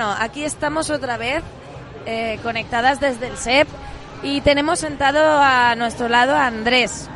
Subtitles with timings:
[0.00, 1.42] Bueno, aquí estamos otra vez
[2.06, 3.68] eh, conectadas desde el SEP
[4.22, 7.10] y tenemos sentado a nuestro lado a Andrés,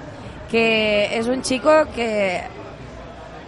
[0.51, 2.43] que es un chico que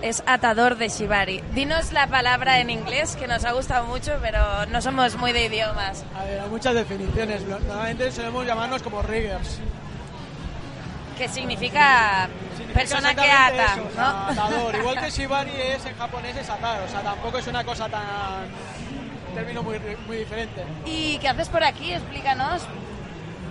[0.01, 1.43] es atador de shibari.
[1.53, 5.45] Dinos la palabra en inglés, que nos ha gustado mucho, pero no somos muy de
[5.45, 6.03] idiomas.
[6.19, 7.43] A ver, hay muchas definiciones.
[7.43, 9.59] Normalmente solemos llamarnos como riggers.
[11.19, 12.27] Que significa,
[12.73, 14.75] persona que ata, atador.
[14.81, 18.47] Igual que shibari es en japonés es atar, o sea, tampoco es una cosa tan
[19.37, 20.65] término muy, muy diferente.
[20.87, 21.93] ¿Y qué haces por aquí?
[21.93, 22.63] Explícanos.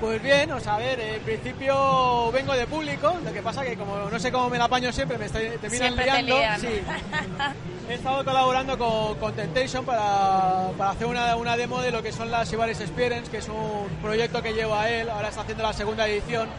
[0.02, 3.78] Pues bien, o sea, a ver, en principio vengo de público, lo que pasa que
[3.78, 6.38] como no sé cómo me la apaño siempre, me estoy, terminan Siempre te liando.
[6.38, 6.60] lían.
[6.60, 6.68] Sí.
[7.90, 12.12] He estado colaborando con, con Temptation para, para hacer una, una demo de lo que
[12.12, 15.72] son las Shibari's Experience, que es un proyecto que lleva él, ahora está haciendo la
[15.74, 16.50] segunda edición,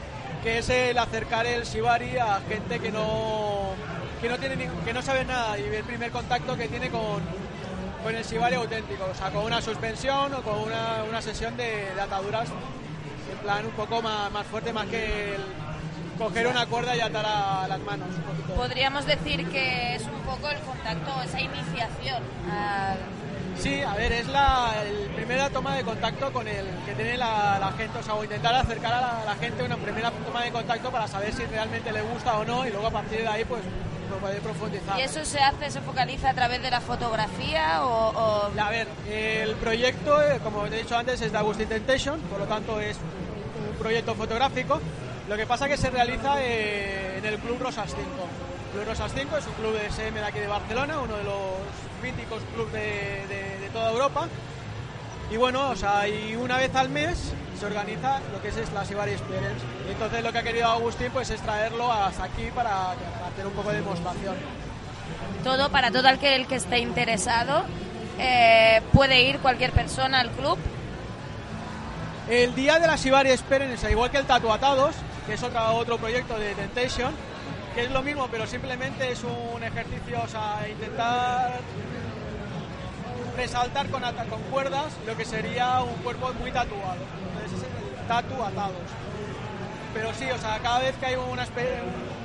[0.43, 3.73] que es el acercar el Shibari a gente que no,
[4.23, 7.21] que no, tiene que no sabe nada y el primer contacto que tiene con,
[8.07, 11.93] con el Shibari auténtico, o sea, con una suspensión o con una, una sesión de,
[11.93, 12.49] de ataduras
[13.33, 15.41] en plan un poco más, más fuerte, más que el
[16.17, 18.07] coger una cuerda y atar a las manos.
[18.17, 18.55] un poquito.
[18.55, 22.23] Podríamos decir que es un poco el contacto, esa iniciación.
[22.49, 22.99] al-
[23.59, 27.59] Sí, a ver, es la el primera toma de contacto con el que tiene la,
[27.59, 30.45] la gente, o sea, o intentar acercar a la, a la gente una primera toma
[30.45, 33.29] de contacto para saber si realmente le gusta o no y luego a partir de
[33.29, 33.63] ahí pues,
[34.09, 34.99] pues poder profundizar.
[34.99, 38.11] ¿Y eso se hace, se focaliza a través de la fotografía o...?
[38.11, 42.21] o- A ver, el proyecto, eh, como te he dicho antes, es de Agustín Temptation,
[42.23, 44.81] por lo tanto es un, proyecto fotográfico.
[45.29, 48.03] Lo que pasa que se realiza eh, en el Club Rosas 5.
[48.03, 51.25] El Club Rosas 5 es un club de SM de aquí de Barcelona, uno de
[51.25, 51.35] los
[52.03, 54.29] míticos clubes de, de- de toda Europa.
[55.31, 58.85] Y bueno, o sea, y una vez al mes se organiza lo que es la
[58.85, 59.65] Shibari Experience.
[59.89, 63.47] Y entonces lo que ha querido Agustín pues es traerlo hasta aquí para, para hacer
[63.47, 64.37] un poco de demostración.
[65.45, 67.65] todo para todo aquel que esté interesado.
[68.19, 70.59] eh, puede ir cualquier persona al club.
[72.29, 74.95] El día de la Shibari Experience, igual que el Tatuatados,
[75.27, 77.13] que es otra, otro proyecto de Temptation,
[77.75, 81.61] que es lo mismo, pero simplemente es un ejercicio, o sea, intentar
[83.37, 87.01] resaltar con, con cuerdas lo que sería un cuerpo muy tatuado.
[87.33, 87.65] Entonces es
[88.01, 88.77] el tatuatados.
[89.95, 91.47] Pero sí, o sea, cada vez que hay una,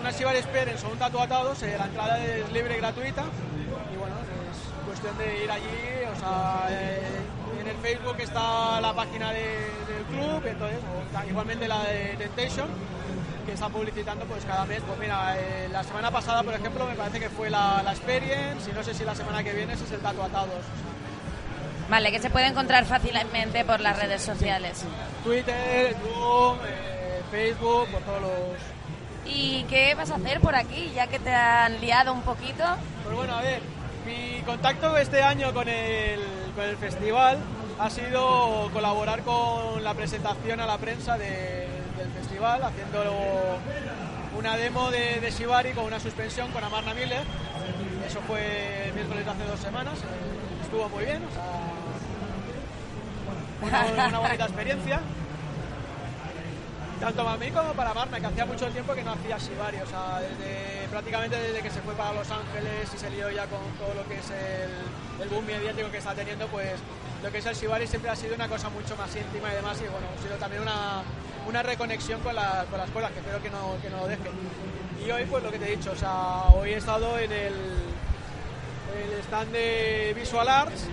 [0.02, 3.24] una Experience o un tatuatados, eh, la entrada es libre y gratuita.
[3.94, 4.16] Y bueno,
[4.52, 7.02] es cuestión de ir allí, o sea, eh,
[7.62, 9.70] en el Facebook está la página de-
[10.12, 12.68] club, entonces, o igualmente la de Temptation,
[13.46, 14.82] que está publicitando pues cada mes.
[14.86, 18.70] Pues mira, eh, la semana pasada, por ejemplo, me parece que fue la, la Experience,
[18.70, 20.64] y no sé si la semana que viene ese es el tatuatados.
[21.90, 24.86] Vale, que se puede encontrar fácilmente por las redes sociales.
[25.24, 28.32] Twitter, Zoom, eh, Facebook, por todos los...
[29.26, 32.64] ¿Y qué vas a hacer por aquí, ya que te han liado un poquito?
[33.04, 33.62] Pues bueno, a ver,
[34.06, 36.20] mi contacto este año con el,
[36.56, 37.38] con el festival
[37.82, 43.04] ha sido colaborar con la presentación a la prensa de- del festival, haciendo
[44.38, 47.24] una demo de, de Shibari con una suspensión con Amarna Miller.
[48.08, 50.00] Eso fue el miércoles de hace dos semanas.
[50.64, 51.22] Estuvo muy bien,
[53.62, 55.02] o una bonita experiencia.
[57.02, 59.88] Tanto para mí como para Marna, que hacía mucho tiempo que no hacía Shibari, o
[59.88, 63.60] sea, desde, prácticamente desde que se fue para Los Ángeles y se lió ya con
[63.80, 66.74] todo lo que es el, boom mediático que está teniendo, pues
[67.24, 69.78] lo que es el Shibari siempre ha sido una cosa mucho más íntima y demás,
[69.80, 71.02] y bueno, ha sido también una,
[71.48, 74.32] una reconexión con, la- con las que espero que no, que no dejen.
[75.04, 77.54] Y hoy, pues lo que te he dicho, o sea, hoy he estado en el,
[78.94, 80.86] el stand de Visual Arts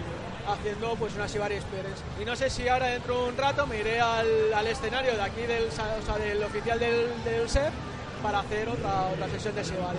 [0.52, 2.02] haciendo pues una Shibari Experience.
[2.20, 5.22] Y no sé si ahora dentro de un rato me iré al, al escenario de
[5.22, 7.72] aquí del, o sea, del oficial del, del SEP
[8.22, 9.98] para hacer otra, otra sesión de Shibari.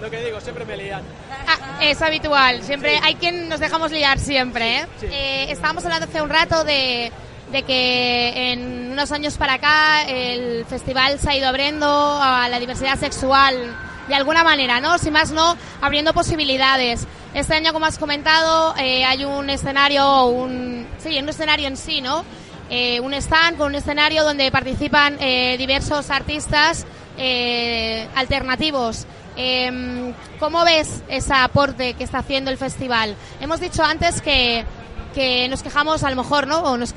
[0.00, 1.02] Lo que digo, siempre me lían.
[1.46, 4.78] Ah, es habitual, siempre hay quien nos dejamos liar siempre.
[4.78, 4.86] ¿eh?
[4.98, 5.06] Sí.
[5.10, 7.12] Eh, estábamos hablando hace un rato de,
[7.52, 12.58] de que en unos años para acá el festival se ha ido abriendo a la
[12.58, 13.76] diversidad sexual
[14.10, 14.98] de alguna manera, ¿no?
[14.98, 17.06] Si más no, abriendo posibilidades.
[17.32, 22.00] Este año, como has comentado, eh, hay un escenario, un, sí, un escenario en sí,
[22.00, 22.24] ¿no?
[22.68, 26.86] Eh, un stand con un escenario donde participan eh, diversos artistas
[28.14, 29.06] alternativos.
[29.36, 33.14] Eh, ¿Cómo ves ese aporte que está haciendo el festival?
[33.40, 34.64] Hemos dicho antes que,
[35.14, 36.60] que nos quejamos, a lo mejor, ¿no?
[36.60, 36.94] O nos,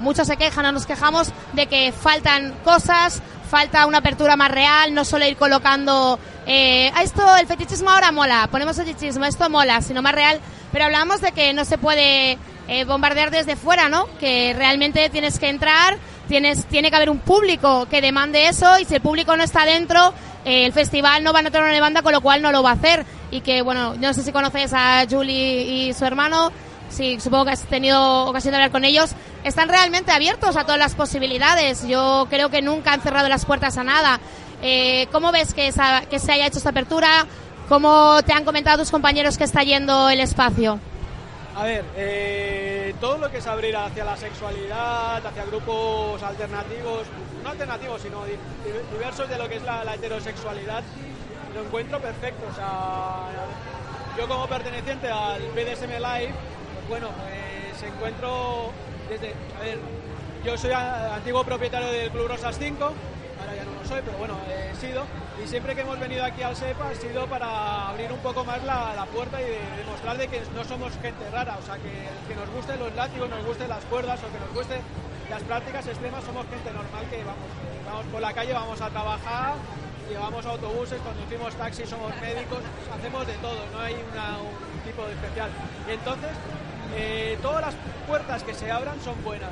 [0.00, 4.94] muchos se quejan o nos quejamos de que faltan cosas, falta una apertura más real,
[4.94, 9.80] no solo ir colocando eh, "Ah, esto, el fetichismo ahora mola, ponemos fetichismo, esto mola,
[9.82, 10.40] sino más real.
[10.72, 12.38] Pero hablamos de que no se puede
[12.68, 14.06] eh, bombardear desde fuera, ¿no?
[14.18, 15.98] Que realmente tienes que entrar,
[16.28, 19.64] tienes, tiene que haber un público que demande eso y si el público no está
[19.64, 20.12] dentro,
[20.44, 22.70] eh, el festival no va a notar una demanda, con lo cual no lo va
[22.70, 23.06] a hacer.
[23.30, 26.50] Y que, bueno, no sé si conoces a Julie y su hermano,
[26.88, 29.10] sí, supongo que has tenido ocasión de hablar con ellos,
[29.44, 31.86] están realmente abiertos a todas las posibilidades.
[31.86, 34.18] Yo creo que nunca han cerrado las puertas a nada.
[34.62, 35.80] Eh, ¿Cómo ves que, se
[36.32, 37.26] haya hecho esta apertura?
[37.68, 40.78] ¿Cómo te han comentado tus compañeros que está yendo el espacio?
[41.56, 47.06] A ver, eh, todo lo que es abrir hacia la sexualidad, hacia grupos alternativos,
[47.42, 48.22] no alternativos, sino
[48.92, 50.82] diversos de lo que es la, heterosexualidad,
[51.54, 52.46] lo encuentro perfecto.
[52.50, 53.28] O sea,
[54.18, 56.34] yo como perteneciente al BDSM Live,
[56.74, 58.70] pues bueno, pues encuentro
[59.08, 59.78] desde, a ver,
[60.44, 64.34] yo soy antiguo propietario del Club Rosas 5, ahora ya no lo soy, pero bueno,
[64.48, 65.04] he sido,
[65.42, 68.62] y siempre que hemos venido aquí al SEPA ha sido para abrir un poco más
[68.64, 69.46] la, puerta y
[69.78, 71.92] demostrar de que no somos gente rara, o sea, que,
[72.28, 74.80] que nos gusten los látigos, nos gusten las cuerdas o que nos gusten
[75.30, 77.48] las prácticas extremas, somos gente normal que vamos,
[77.86, 79.54] vamos por la calle, vamos a trabajar,
[80.08, 82.58] llevamos autobuses, conducimos taxis, somos médicos,
[82.92, 85.50] hacemos de todo, no hay un tipo de especial.
[85.88, 86.30] Y entonces,
[86.94, 87.74] eh, todas las
[88.06, 89.50] puertas que se abran son buenas.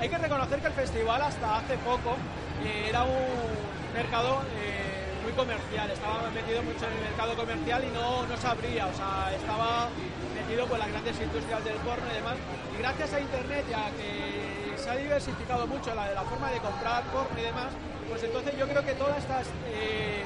[0.00, 5.32] hay que reconocer que el festival hasta hace poco eh, era un mercado eh, muy
[5.32, 9.32] comercial, estaba metido mucho en el mercado comercial y no, no se abría, o sea,
[9.34, 9.88] estaba
[10.34, 12.36] metido por las grandes industrias del porno y demás.
[12.74, 17.04] Y gracias a Internet, ya que se ha diversificado mucho la, la forma de comprar
[17.12, 17.68] porno y demás,
[18.08, 20.24] pues entonces yo creo que todas estas, eh,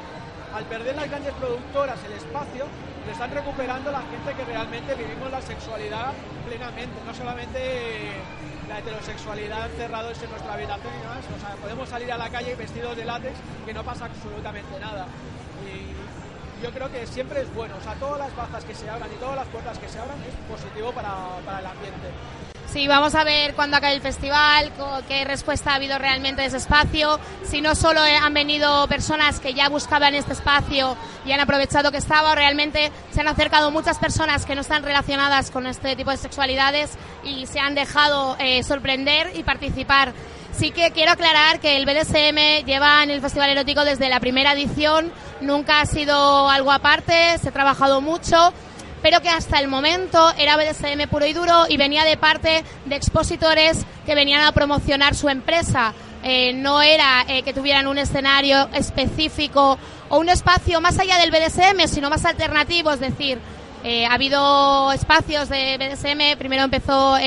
[0.54, 2.64] al perder las grandes productoras el espacio,
[3.04, 6.12] lo están recuperando la gente que realmente vivimos la sexualidad
[6.46, 8.13] plenamente, no solamente
[8.68, 11.24] la heterosexualidad encerrados en nuestra habitación y demás.
[11.36, 13.34] O sea, podemos salir a la calle vestidos de látex
[13.66, 15.06] que no pasa absolutamente nada.
[15.64, 17.74] Y yo creo que siempre es bueno.
[17.76, 20.18] O sea, todas las bazas que se abran y todas las puertas que se abran
[20.22, 21.14] es positivo para,
[21.44, 22.53] para el ambiente.
[22.74, 24.72] Sí, vamos a ver cuándo acabe el festival,
[25.06, 27.20] qué respuesta ha habido realmente de ese espacio.
[27.44, 31.98] Si no solo han venido personas que ya buscaban este espacio y han aprovechado que
[31.98, 36.16] estaba, realmente se han acercado muchas personas que no están relacionadas con este tipo de
[36.16, 36.90] sexualidades
[37.22, 40.12] y se han dejado eh, sorprender y participar.
[40.50, 44.52] Sí que quiero aclarar que el BDSM lleva en el Festival Erótico desde la primera
[44.52, 48.52] edición, nunca ha sido algo aparte, se ha trabajado mucho
[49.04, 52.96] pero que hasta el momento era BDSM puro y duro y venía de parte de
[52.96, 55.92] expositores que venían a promocionar su empresa.
[56.22, 59.78] Eh, no era eh, que tuvieran un escenario específico
[60.08, 63.38] o un espacio más allá del BDSM, sino más alternativo, es decir,
[63.84, 67.18] eh, ha habido espacios de BDSM, primero empezó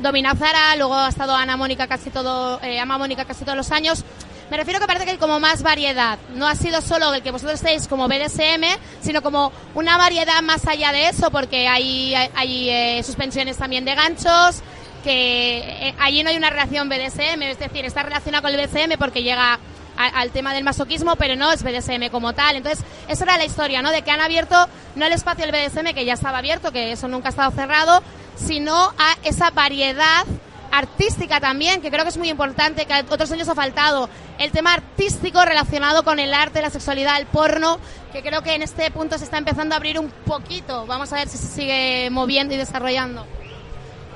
[0.00, 4.04] Domina Zara, luego ha estado Ana Mónica casi todo, Ama Mónica casi todos los años,
[4.50, 6.18] me refiero que parece que hay como más variedad.
[6.34, 8.64] No ha sido solo el que vosotros estéis como BDSM,
[9.00, 13.94] sino como una variedad más allá de eso, porque hay, hay, eh, suspensiones también de
[13.94, 14.62] ganchos,
[15.02, 18.98] que eh, allí no hay una relación BDSM, es decir, está relacionado con el BDSM
[18.98, 19.58] porque llega
[19.96, 22.56] al tema del masoquismo, pero no es BDSM como tal.
[22.56, 23.90] Entonces, esa era la historia, ¿no?
[23.90, 27.08] De que han abierto no el espacio del BDSM, que ya estaba abierto, que eso
[27.08, 28.02] nunca ha estado cerrado,
[28.36, 30.26] sino a esa variedad
[30.70, 34.08] artística también, que creo que es muy importante, que otros años ha faltado.
[34.38, 37.78] El tema artístico relacionado con el arte, la sexualidad, el porno,
[38.12, 40.84] que creo que en este punto se está empezando a abrir un poquito.
[40.86, 43.22] Vamos a ver si se sigue moviendo y desarrollando.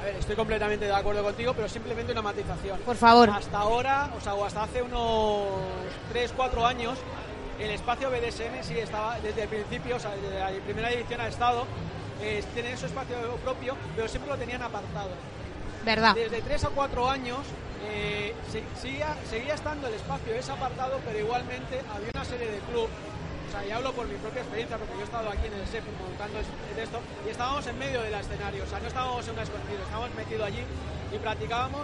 [0.01, 2.79] A ver, estoy completamente de acuerdo contigo, pero simplemente una matización.
[2.81, 3.31] Por favor.
[3.31, 5.47] Hasta ahora, o sea, o hasta hace unos
[6.13, 6.99] 3, 4 años,
[7.59, 11.29] el espacio BDSM sí estaba desde el principio, o sea, desde la primera edición ha
[11.29, 11.67] estado,
[12.23, 15.11] eh, tienen su espacio propio, pero siempre lo tenían apartado.
[16.15, 17.41] Desde tres a cuatro años
[17.89, 22.91] eh, seguía, seguía, estando el espacio ese apartado, pero igualmente había una serie de clubes.
[23.49, 25.67] O sea, y hablo por mi propia experiencia, porque yo he estado aquí en el
[25.67, 29.41] SEP montando esto, y estábamos en medio del escenario, o sea, no estábamos en un
[29.41, 30.63] escondido, estábamos metidos allí
[31.13, 31.83] y practicábamos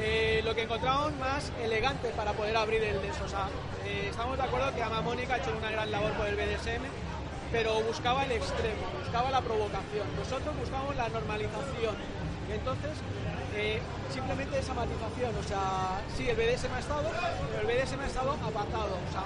[0.00, 3.24] eh, lo que encontrábamos más elegante para poder abrir el de eso.
[3.24, 3.46] O sea,
[3.86, 6.82] eh, estamos de acuerdo que Ama Mónica ha hecho una gran labor por el BDSM,
[7.52, 10.08] pero buscaba el extremo, buscaba la provocación.
[10.18, 11.94] Nosotros buscamos la normalización,
[12.50, 12.92] entonces,
[13.54, 13.80] eh,
[14.10, 17.10] simplemente esa matización, o sea, sí, el BDSM ha estado,
[17.50, 18.96] pero el BDSM ha estado apartado.
[18.96, 19.24] O sea,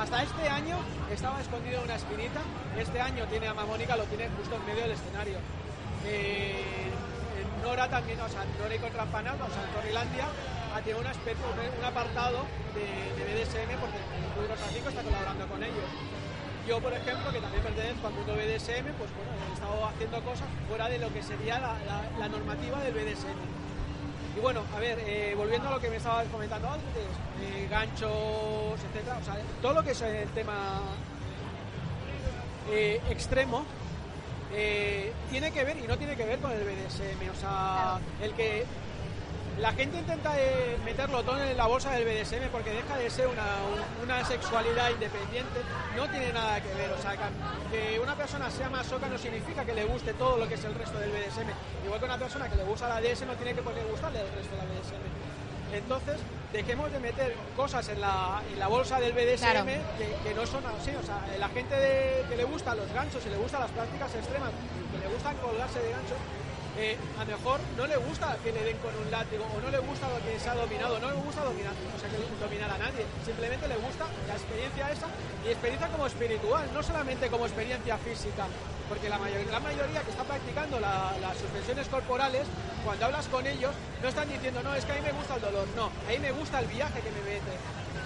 [0.00, 0.78] hasta, este año
[1.12, 2.40] estaba escondido en una esquinita,
[2.78, 5.38] este año tiene a Mamónica, lo tiene justo en medio del escenario.
[6.06, 6.62] Eh,
[7.62, 10.26] Nora también, o sea, Nora y Contrampanada, o sea, en Torrilandia,
[10.74, 11.44] ha tenido una especie,
[11.78, 12.44] un apartado
[12.74, 13.98] de, BDSM porque
[14.52, 15.88] el Francisco está colaborando con ellos.
[16.66, 20.48] Yo, por ejemplo, que también pertenezco al mundo BDSM, pues bueno, he estado haciendo cosas
[20.66, 23.36] fuera de lo que sería la, normativa del BDSM.
[24.36, 27.04] Y bueno, a ver, eh, volviendo a lo que me estabas comentando antes,
[27.42, 30.80] eh, ganchos, etcétera, o sea, todo lo que es el tema
[32.70, 33.64] eh, extremo
[35.30, 38.64] tiene que ver y no tiene que ver con el BDSM, o sea, el que
[39.58, 43.28] la gente intenta eh, meterlo todo en la bolsa del BDSM porque deja de ser
[43.28, 43.44] una,
[44.02, 45.60] una sexualidad independiente,
[45.96, 46.90] no tiene nada que ver.
[46.92, 47.14] O sea,
[47.70, 50.74] que una persona sea masoca no significa que le guste todo lo que es el
[50.74, 51.48] resto del BDSM.
[51.84, 54.32] Igual que una persona que le gusta la DS no tiene que poder gustarle el
[54.32, 55.74] resto de la BDSM.
[55.74, 56.20] Entonces,
[56.52, 59.66] dejemos de meter cosas en la, en la bolsa del BDSM
[60.22, 60.94] que, no son así.
[60.94, 61.74] O sea, la gente
[62.28, 64.50] que le gusta los ganchos y le gustan las prácticas extremas,
[64.92, 66.18] que le gustan colgarse de ganchos,
[66.76, 69.70] eh, a lo mejor no le gusta que le den con un látigo o no
[69.70, 72.78] le gusta lo que se ha dominado, no le gusta dominar, o sea, que a
[72.78, 75.06] nadie, simplemente le gusta la experiencia esa
[75.44, 78.46] y experiencia como espiritual, no solamente como experiencia física,
[78.88, 82.46] porque la mayoría, la mayoría que está practicando las suspensiones corporales,
[82.84, 85.42] cuando hablas con ellos, no están diciendo, no, es que a mí me gusta el
[85.42, 87.54] dolor, no, a mí me gusta el viaje que me mete,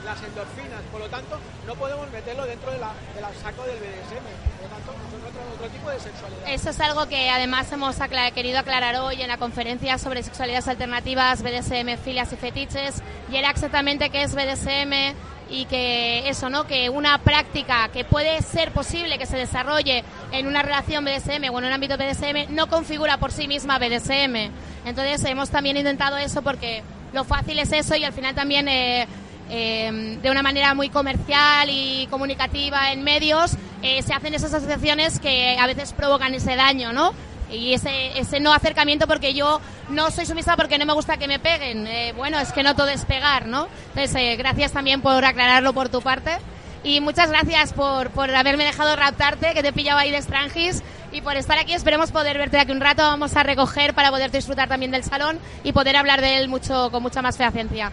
[0.04, 2.92] las endorfinas, por lo tanto no podemos meterlo dentro de la,
[3.42, 4.26] saco del BDSM,
[4.56, 6.48] por lo tanto es otro, tipo de sexualidad.
[6.48, 7.96] Eso es algo que además hemos
[8.34, 13.50] querido aclarar hoy en la conferencia sobre sexualidades alternativas, BDSM, filias y fetiches, y era
[13.50, 15.14] exactamente qué es BDSM
[15.50, 16.64] y que eso, ¿no?
[16.66, 21.58] Que una práctica que puede ser posible que se desarrolle en una relación BDSM o
[21.58, 24.50] en un ámbito BDSM no configura por sí misma BDSM.
[24.84, 29.06] Entonces hemos también intentado eso porque lo fácil es eso y al final también eh,
[29.50, 33.52] Em, de una manera muy comercial y comunicativa en medios,
[33.82, 37.12] eh, se hacen esas asociaciones que a veces provocan ese daño, ¿no?
[37.50, 41.28] Y ese, ese no acercamiento porque yo no soy sumisa porque no me gusta que
[41.28, 41.86] me peguen.
[41.86, 43.68] Eh, bueno, es que no todo es pegar, ¿no?
[43.88, 46.36] Entonces, eh, gracias también por aclararlo por tu parte.
[46.84, 51.22] Y muchas gracias por, por haberme dejado raptarte, que te pillaba ahí de extranjis, y
[51.22, 51.72] por estar aquí.
[51.72, 53.02] Esperemos poder verte aquí un rato.
[53.02, 56.90] Vamos a recoger para poder disfrutar también del salón y poder hablar de él mucho
[56.90, 57.92] con mucha más fehaciencia.